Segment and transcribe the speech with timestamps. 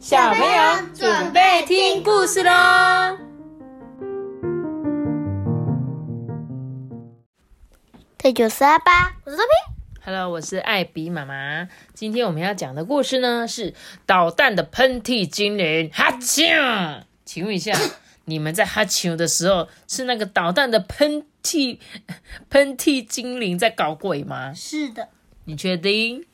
[0.00, 3.18] 小朋友准备听故事喽！
[8.16, 10.02] 第九十二吧，我是周平。
[10.02, 11.68] Hello，我是艾比妈妈。
[11.92, 13.74] 今天我们要讲的故事呢是
[14.06, 17.02] 捣蛋的喷嚏精灵哈啾。
[17.26, 17.78] 请问一下，
[18.24, 21.78] 你们在哈啾的时候是那个捣蛋的喷嚏
[22.48, 24.54] 喷嚏精灵在搞鬼吗？
[24.54, 25.10] 是的，
[25.44, 26.24] 你确定？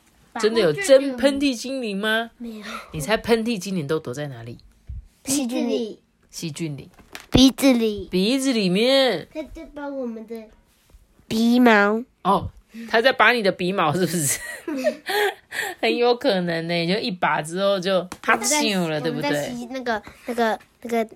[0.41, 2.31] 真的有真喷嚏精灵吗？
[2.39, 4.59] 没有 你猜喷嚏精灵都躲在哪里？
[5.25, 6.01] 细菌里、
[6.31, 6.89] 细菌里、
[7.31, 9.27] 鼻子里，鼻子里面。
[9.33, 10.45] 它在把我们的
[11.27, 12.03] 鼻毛。
[12.23, 12.51] 哦，
[12.89, 14.39] 它在拔你的鼻毛，是不是？
[15.81, 19.51] 很有可能呢，就一拔之后就哈啾了，对不对？
[19.51, 21.09] 吸那个、那个、那个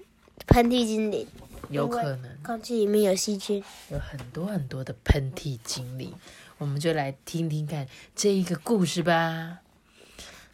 [0.47, 1.27] 喷嚏精灵，
[1.69, 3.63] 有可能空气里面有细菌。
[3.93, 6.13] 有很多很多的喷嚏精灵，
[6.61, 9.61] 我们就来听听看这一个故事吧。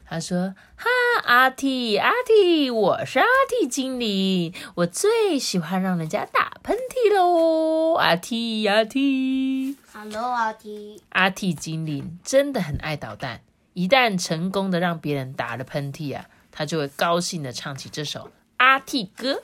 [0.08, 0.86] 他说：“哈，
[1.24, 7.94] 阿嚏阿嚏，我是阿嚏精灵，我最喜欢让人家打喷嚏喽！
[7.94, 11.00] 阿嚏阿嚏。” Hello，阿嚏。
[11.08, 13.40] 阿嚏精灵真的很爱捣蛋，
[13.72, 19.42] 一旦成功的让别人打了喷嚏啊，他就会高兴的唱起这首阿嚏歌。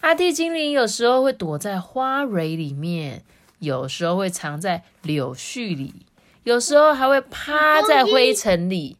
[0.00, 3.22] 阿嚏精灵有时候会躲在花蕊里面，
[3.64, 6.06] 有时候会藏在柳絮里，
[6.44, 8.96] 有时候还会趴在灰尘里。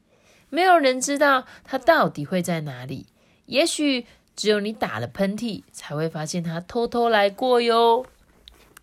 [0.51, 3.07] 没有人知道它到底会在哪里。
[3.47, 8.07] 也许只有你打了喷嚏，才会发现它偷偷来过哟。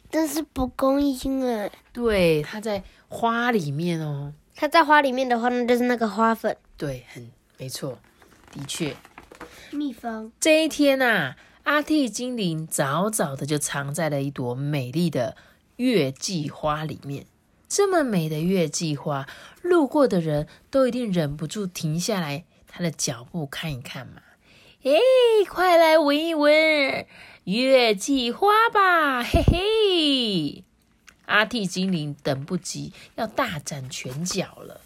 [0.09, 1.69] 这是蒲公英啊！
[1.93, 4.33] 对，它在花里面哦。
[4.53, 6.55] 它在花里面的话，那就是那个花粉。
[6.75, 7.97] 对，很没错，
[8.51, 8.95] 的确。
[9.71, 10.31] 蜜蜂。
[10.39, 15.37] 这一天呐、啊，阿嚏精灵早早的就藏在了一朵美丽的
[15.77, 17.25] 月季花里面。
[17.67, 19.27] 这么美的月季花，
[19.61, 24.21] 路过的人都一定忍不住停下来，他的脚步看一看嘛。
[24.83, 24.91] 哎，
[25.49, 27.07] 快来闻一闻
[27.45, 30.63] 月季花吧，嘿嘿！
[31.27, 34.81] 阿嚏精灵等不及，要大展拳脚了。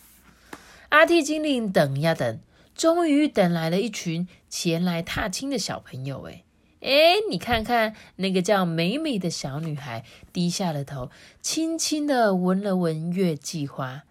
[0.90, 2.40] 阿嚏精灵等呀等，
[2.76, 6.28] 终于等来了一群前来踏青的小朋友。
[6.28, 6.44] 哎
[6.86, 11.10] 哎，你看看那个叫美美的小女孩，低下了头，
[11.42, 14.04] 轻轻的闻了闻月季花。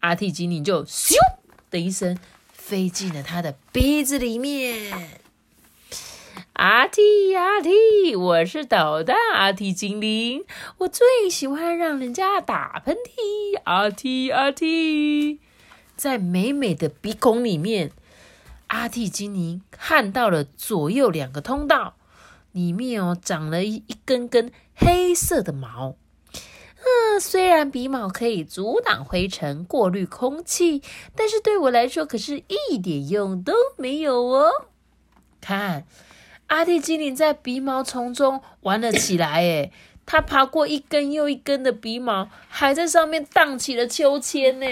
[0.00, 1.14] 阿嚏精灵就咻
[1.70, 2.18] 的一声
[2.52, 4.92] 飞进了她的鼻子里面。
[6.54, 10.44] 阿嚏阿嚏，我是捣蛋阿嚏精灵，
[10.78, 13.60] 我最喜欢让人家打喷嚏。
[13.62, 15.38] 阿嚏阿嚏，
[15.94, 17.92] 在美美的鼻孔里面，
[18.66, 21.94] 阿嚏精灵看到了左右两个通道，
[22.56, 25.94] 里面哦长了一一根根黑色的毛。
[26.32, 30.80] 嗯，虽然鼻毛可以阻挡灰尘、过滤空气，
[31.14, 34.50] 但是对我来说可是一点用都没有哦。
[35.38, 35.84] 看。
[36.46, 39.72] 阿蒂精灵在鼻毛丛中玩了起来，诶，
[40.06, 44.66] 它爬过一根又一根的鼻毛，还在上面荡起了秋千呢。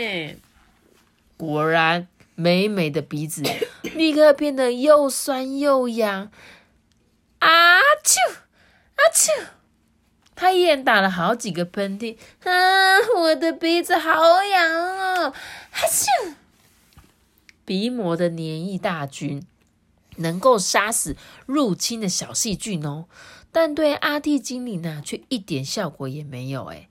[1.37, 3.43] 果然，美美的鼻子
[3.83, 6.31] 立刻变得又酸又痒。
[8.05, 8.33] 啊啾
[8.97, 9.47] 啊啾！
[10.37, 15.31] 他一连打了好几个喷嚏，啊，我的鼻子好痒哦！
[15.71, 16.35] 哈啾！
[17.65, 19.47] 鼻膜的黏液大军。
[20.19, 23.07] 能够杀死入侵的小细菌哦，
[23.51, 26.67] 但对阿嚏精灵呢、却一点效果也没有。
[26.67, 26.89] 哎，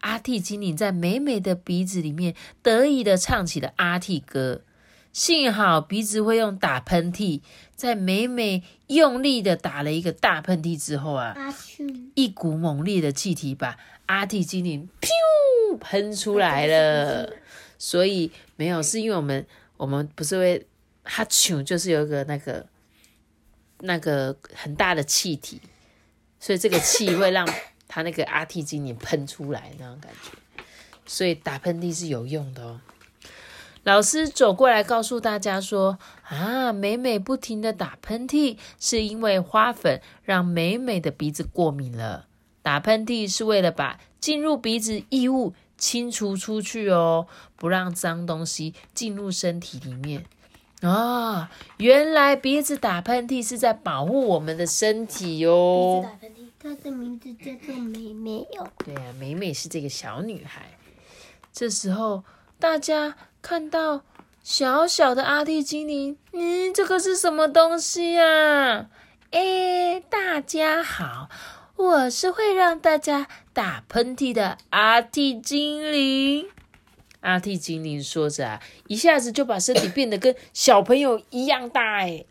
[0.00, 2.34] 阿嚏精灵在美美的鼻子里面
[2.64, 4.62] 得意的唱起了阿嚏歌。
[5.16, 7.40] 幸好鼻子会用打喷嚏，
[7.74, 11.34] 在美美用力的打了一个大喷嚏之后啊，
[12.14, 17.32] 一股猛烈的气体把阿嚏精灵噗喷出来了。
[17.78, 19.46] 所以没有，是因为我们
[19.78, 20.66] 我们不是会。
[21.02, 22.66] 哈啾，就是有一个那个
[23.78, 25.62] 那个很大的气体，
[26.38, 27.48] 所以这个气会让
[27.88, 30.62] 它那个阿嚏精灵喷出来那种感觉，
[31.06, 32.80] 所以打喷嚏是有用的哦。
[33.86, 35.96] 老师走过来告诉大家说
[36.28, 42.26] ：“啊，美美不停的打喷嚏，是因为花粉让美美的鼻子过敏了。
[42.62, 50.24] 打喷嚏是为了把进入鼻子异物清除出去哦，不让脏东西进入身体里面。”
[50.82, 56.02] 啊，原来鼻子打喷嚏是在保护我们的身体哟。
[56.02, 58.68] 鼻子打喷嚏，它的名字叫做美美哦。
[58.84, 60.76] 对啊，美美是这个小女孩。
[61.52, 62.24] 这时候，
[62.58, 63.16] 大家
[63.48, 64.02] 看到
[64.42, 68.88] 小小的阿嚏精灵，嗯，这个是什么东西啊？
[69.30, 71.30] 哎，大家好，
[71.76, 76.48] 我是会让大家打喷嚏的阿嚏精灵。
[77.20, 82.24] 阿 T 精灵说着啊，一下子就把身体变得跟小朋友一样大哎！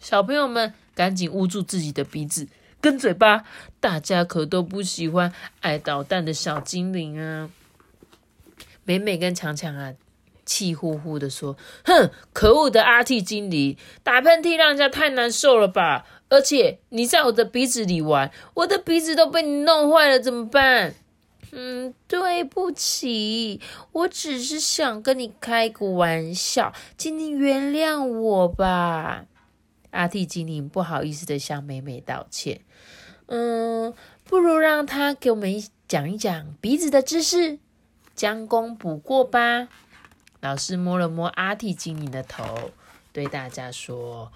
[0.00, 2.48] 小朋友们赶紧捂住自己的鼻子
[2.80, 3.44] 跟嘴巴，
[3.78, 7.50] 大家可都不喜欢爱捣蛋的小精灵啊！
[8.82, 9.94] 美美跟强强啊，
[10.46, 16.06] 气呼呼的说：“哼，可恶的阿 T 精灵，打喷嚏让人家太难受了吧？
[16.30, 20.94] 而且你在我的鼻子里玩，我的鼻子都被你弄坏了，怎么办？”
[21.52, 23.60] 嗯，对不起，
[23.92, 29.24] 我只是想跟你开个玩笑，请你原谅我吧。
[29.92, 32.60] 阿 T 精灵不好意思的向美美道歉。
[33.26, 33.94] 嗯，
[34.24, 37.58] 不如让他给我们讲一讲鼻子的知识，
[38.14, 39.68] 将功补过吧。
[40.40, 42.70] 老师摸了摸阿 T 精灵的头，
[43.12, 44.30] 对大家说：“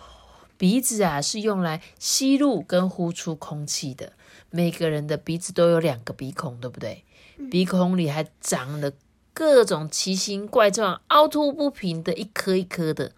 [0.56, 4.14] 鼻子啊，是用来吸入跟呼出空气的。
[4.50, 7.04] 每个人的鼻子都有两个鼻孔，对不对？”
[7.50, 8.92] 鼻孔里还长了
[9.32, 13.12] 各种奇形怪状、凹凸不平的一颗一颗的，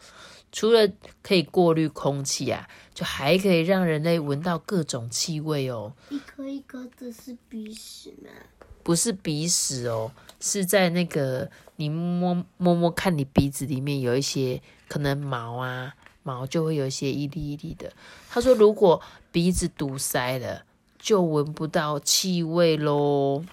[0.52, 0.88] 除了
[1.22, 5.92] 可以过滤空气啊，就还可以让人类闻到各种气味哦。
[6.10, 8.30] 一颗一颗的是鼻屎吗？
[8.82, 17.92] 不是鼻屎哦，是在那个你摸摸摸看你鼻子里面有一些可能毛啊，毛就会有一些一粒一粒的。
[18.28, 19.00] 他说，如果
[19.30, 20.64] 鼻子堵塞了，
[20.98, 23.44] 就闻不到气味喽。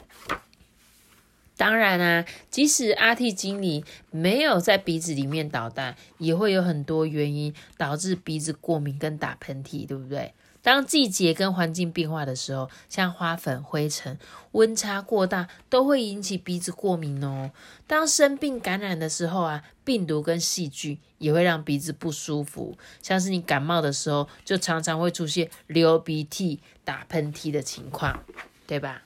[1.56, 10.34] 当然啊，即使阿 T 经理没有在鼻子里面捣蛋，也会有很多原因导致鼻子过敏跟打喷嚏，对不对？
[10.62, 14.20] 当季节跟环境变化的时候，像花粉、灰尘、
[14.52, 17.52] 温差过大，都会引起鼻子过敏哦。
[17.88, 22.78] 当生病感染的时候啊，病毒跟细菌也会让鼻子不舒服。
[23.02, 28.24] 像是你感冒的时候，就常常会出现流鼻涕、打喷嚏的情况，
[28.68, 29.04] 对吧？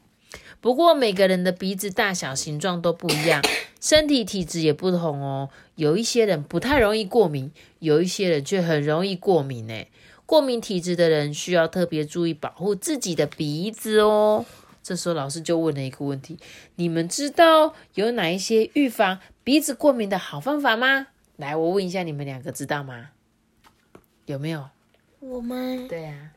[0.59, 3.43] 不过每个人的鼻子大小、形状都不一样，
[3.79, 5.49] 身体体质也不同哦。
[5.75, 9.85] 有一些人不太容易过敏，有一些人却很容易过敏呢。
[10.25, 14.45] 过敏体质的人需要特别注意保护自己的鼻子哦。
[14.81, 16.37] 这时候老师就问了一个问题：
[16.75, 21.07] 你们知道有哪一些预防鼻子过敏的好方法吗？
[21.37, 23.09] 来，我问一下你们两个知道吗？
[24.25, 24.69] 有没有？
[25.19, 26.31] 我们对呀。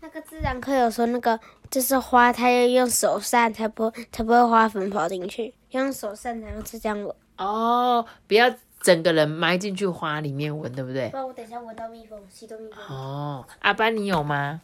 [0.00, 1.38] 那个自然课有说，那个
[1.68, 7.12] 就是花，它要用手扇才不才不会花粉跑进去，用手扇才能是这样闻。
[7.36, 8.48] 哦，不要
[8.80, 11.08] 整个人埋进去花里面闻，对不对？
[11.10, 12.96] 不然我等一下闻到蜜蜂，吸到蜜蜂。
[12.96, 14.60] 哦，阿班你有吗？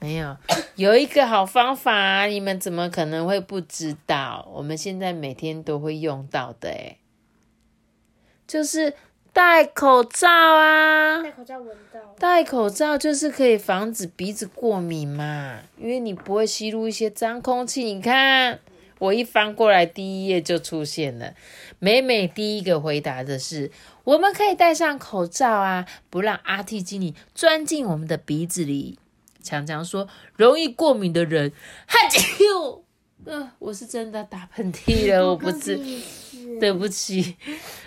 [0.00, 0.36] 没有，
[0.76, 4.48] 有一个好方法，你们怎么可能会不知道？
[4.52, 6.98] 我们现在每天都会用到的，诶
[8.46, 8.94] 就是。
[9.30, 11.22] 戴口罩啊！
[11.22, 12.00] 戴口罩闻到。
[12.18, 17.84] 戴口罩就是可以防止鼻子过敏嘛，因为你不会吸入一些脏空气。
[17.84, 18.58] 你看，
[18.98, 21.34] 我一翻过来，第一页就出现了。
[21.78, 23.70] 美美第一个回答的是：
[24.04, 28.98] 我们可以戴上口罩啊，不让阿 T 经理钻进我们的鼻子里。
[29.42, 31.52] 强强说：容易过敏的人，
[31.86, 32.82] 哈啾！
[33.24, 35.78] 呃，我是真的打喷嚏了， 我不是。
[36.60, 37.36] 对不起，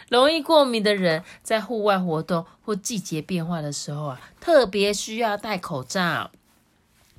[0.10, 6.31] 容易过敏的人在户外活动或季节变化的时候啊，特别需要戴口罩。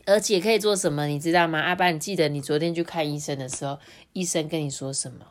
[0.06, 1.60] 而且可以做什么，你知道吗？
[1.60, 3.78] 阿爸，你记得你昨天去看医生的时候，
[4.12, 5.26] 医生跟你说什么？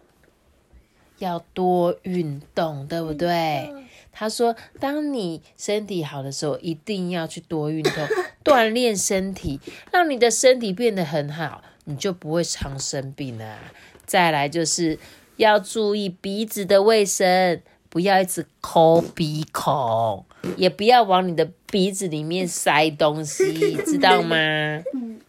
[1.19, 3.71] 要多运动，对不对？
[4.11, 7.93] 他说，当你身体好的时候，一定要去多运动，
[8.43, 9.59] 锻炼身体，
[9.91, 13.57] 让你的身体变得很好，你就不会常生病了。
[14.05, 14.99] 再来就是。
[15.37, 20.23] 要注意鼻子的卫生，不要一直抠鼻孔，
[20.55, 24.35] 也不要往你的鼻子里面塞东西，知道吗？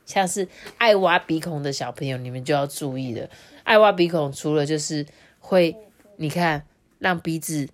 [0.05, 0.47] 像是
[0.77, 3.31] 爱挖鼻孔的小朋友，你们就要注意了。
[3.63, 5.07] 爱挖鼻孔，除了就是
[5.39, 5.75] 会，
[6.17, 6.67] 你看
[6.99, 7.69] 让鼻子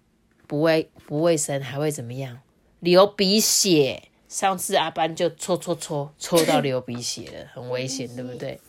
[0.46, 2.38] 不卫不卫生，还会怎么样？
[2.80, 4.04] 流鼻血。
[4.28, 8.60] 上次阿班就搓搓搓搓到流鼻血了，很危险，对不对？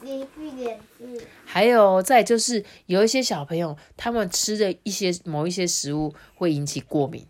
[1.44, 7.28] 还有再就是有一些小朋友，他们吃的一些某一些食物会引起过敏，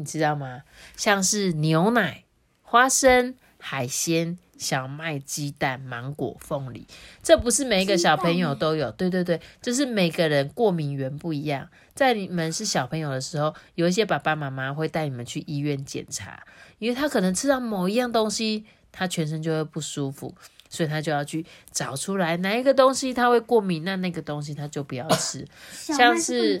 [0.00, 0.62] 你知道吗？
[0.96, 2.24] 像是牛奶、
[2.62, 6.86] 花生、海鲜、小麦、鸡蛋、芒果、凤梨，
[7.22, 8.90] 这不是每一个小朋友都有。
[8.90, 11.68] 对对对，就是每个人过敏源不一样。
[11.94, 16.42] 在你们是小朋友的时候，有一些爸爸妈妈会带你们去医院检查。
[16.78, 20.34] 因为他可能吃到某一样东西，他全身就会不舒服，
[20.70, 25.46] 所以他就要去找出来哪一个东西他会过敏，那那个东西他就不要吃。
[25.70, 26.58] 像是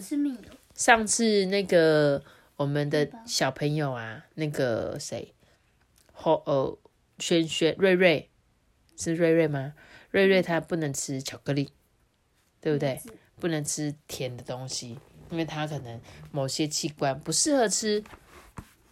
[0.74, 2.22] 上次那个
[2.60, 5.32] 我们的小朋友啊，那个谁，
[6.12, 6.78] 后呃，
[7.18, 8.28] 轩轩瑞瑞
[8.98, 9.72] 是瑞瑞吗？
[10.10, 11.70] 瑞瑞他不能吃巧克力，
[12.60, 13.00] 对不对？
[13.36, 14.98] 不能吃甜的东西。
[15.30, 15.98] 因为他可能
[16.32, 18.04] 某些器官不适合吃，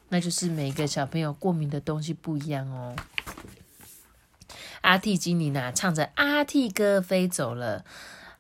[0.09, 2.97] 那就是每个小朋友过敏的东西不一样哦。
[4.81, 7.85] 阿 T 精灵啊，唱着阿 T 歌飞走了。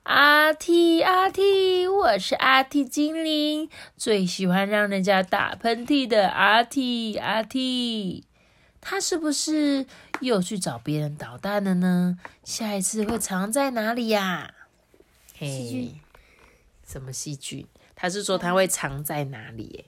[0.08, 8.24] 阿 T 阿 T，我是阿 T 精灵，最喜欢让人家打喷嚏的阿 T 阿 T。
[8.80, 9.84] 他是不是
[10.20, 12.18] 又去找别人捣蛋了呢？
[12.42, 14.54] 下一次会藏在哪里呀？
[15.36, 15.96] 嘿，
[16.86, 17.66] 什么细菌？
[17.94, 19.84] 他是说他会藏在哪里？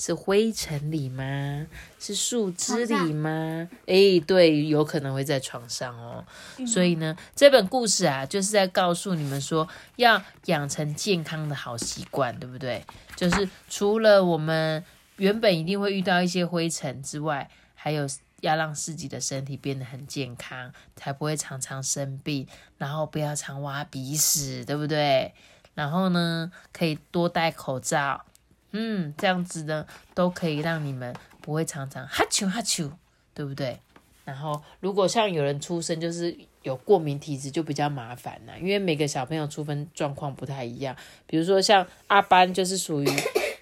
[0.00, 1.66] 是灰尘里吗？
[1.98, 3.68] 是树枝里吗？
[3.84, 6.24] 诶，对，有可能会在床上哦。
[6.66, 12.82] 所以呢，这本故事啊，就是在告诉你们说，要养成健康的好习惯，对不对？
[13.14, 14.82] 就是除了我们
[15.16, 18.08] 原本一定会遇到一些灰尘之外，还有
[18.40, 22.46] 要让自己的身体变得很健康，才不会常常生病，
[22.78, 25.34] 然后不要常挖鼻屎，对不对？
[25.74, 28.24] 然后呢，可以多戴口罩。
[28.72, 32.90] 嗯，这样子呢，都可以让你们不会常常哈啾哈啾，
[33.34, 33.80] 对不对？
[34.24, 40.94] 然后，如果像有人出生就是有过敏体质，就比较麻烦啦，因为每个小朋友出生状况不太一样。
[41.26, 43.08] 比如说像阿班，就是属于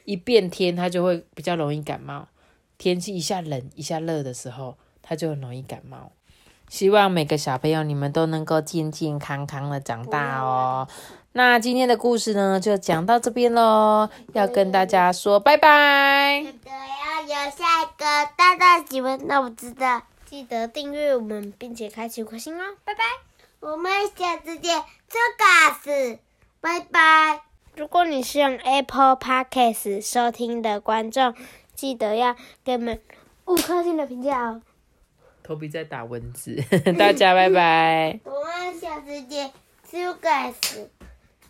[0.05, 2.29] 一变天，他就会比较容易感冒。
[2.77, 6.13] 天气一下冷一下热的时候，他就很容易感冒。
[6.69, 10.87] 希望每个小朋友你们都能够健健康康的长大哦。
[11.33, 16.41] 那今天的故事呢，就讲到这边喽，要跟大家说拜拜。
[16.43, 23.01] 记得要有下一个大大喜欢，那我知道，记得订阅我们，并且开启颗星哦，拜拜。
[23.61, 26.19] 我们下次见，这个是，
[26.61, 27.43] 拜拜。
[27.77, 31.35] 如果你是用 Apple Podcast 收听的观众，
[31.75, 32.35] 记得要
[32.65, 33.01] 给我们
[33.45, 34.63] 五颗星的评价哦。
[35.49, 36.55] 头皮在打蚊子，
[36.99, 38.21] 大家拜拜。
[38.29, 39.51] 我们下次见，
[39.83, 40.91] 做嘎子。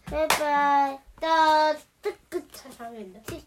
[0.08, 3.18] 拜拜，到这个超远的。